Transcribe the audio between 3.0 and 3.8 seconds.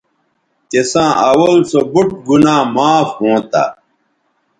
ھونتہ